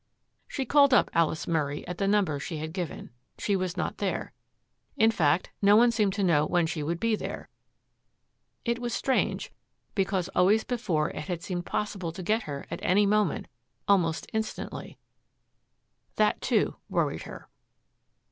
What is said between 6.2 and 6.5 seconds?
know